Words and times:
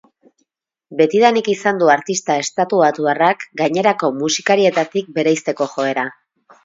Betidanik 1.01 1.49
izan 1.51 1.81
du 1.83 1.91
artista 1.95 2.37
estatubatuarrak 2.45 3.45
gainerako 3.61 4.13
musikarietatik 4.23 5.13
bereizteko 5.19 5.69
joera. 5.77 6.07